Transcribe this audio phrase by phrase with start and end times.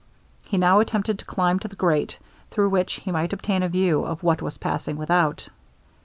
[0.47, 2.17] He now attempted to climb to the grate,
[2.49, 5.47] through which he might obtain a view of what was passing without.